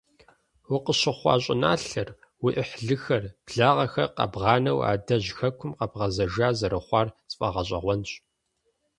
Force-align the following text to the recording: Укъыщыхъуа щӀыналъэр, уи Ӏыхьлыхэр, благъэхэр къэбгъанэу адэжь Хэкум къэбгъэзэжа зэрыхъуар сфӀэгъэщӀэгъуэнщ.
Укъыщыхъуа 0.75 1.33
щӀыналъэр, 1.43 2.09
уи 2.43 2.51
Ӏыхьлыхэр, 2.55 3.23
благъэхэр 3.45 4.09
къэбгъанэу 4.15 4.83
адэжь 4.91 5.29
Хэкум 5.37 5.71
къэбгъэзэжа 5.79 6.47
зэрыхъуар 6.57 7.07
сфӀэгъэщӀэгъуэнщ. 7.31 8.11